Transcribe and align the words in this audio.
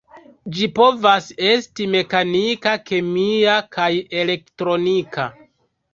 Ĝi 0.53 0.67
povas 0.79 1.27
esti 1.49 1.87
mekanika, 1.95 2.73
kemia 2.89 3.59
kaj 3.77 3.91
elektronika. 4.23 5.33